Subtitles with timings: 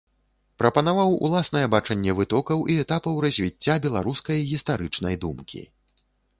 [0.61, 5.61] Прапанаваў уласнае бачанне вытокаў і этапаў развіцця беларускай гістарычнай думкі.